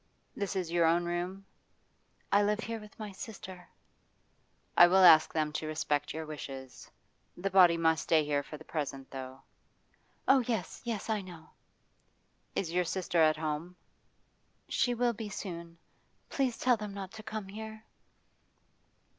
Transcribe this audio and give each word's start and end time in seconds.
'This 0.35 0.55
is 0.55 0.71
your 0.71 0.83
own 0.83 1.05
room?' 1.05 1.45
'I 2.31 2.41
live 2.41 2.59
here 2.61 2.79
with 2.79 2.97
my 2.97 3.11
sister.' 3.11 3.67
'I 4.75 4.87
will 4.87 5.03
ask 5.05 5.31
them 5.31 5.53
to 5.53 5.67
respect 5.67 6.11
your 6.11 6.25
wish. 6.25 6.47
The 6.47 7.51
body 7.51 7.77
must 7.77 8.01
stay 8.05 8.25
here 8.25 8.41
for 8.41 8.57
the 8.57 8.63
present, 8.63 9.11
though.' 9.11 9.43
'Oh 10.27 10.39
yes, 10.47 10.81
yes, 10.83 11.07
I 11.07 11.21
know.' 11.21 11.51
'Is 12.55 12.71
your 12.73 12.83
sister 12.83 13.21
at 13.21 13.37
home?' 13.37 13.75
'She 14.69 14.95
will 14.95 15.13
be 15.13 15.29
soon. 15.29 15.77
Please 16.31 16.57
tell 16.57 16.77
them 16.77 16.95
not 16.95 17.11
to 17.11 17.21
come 17.21 17.47
here. 17.49 17.83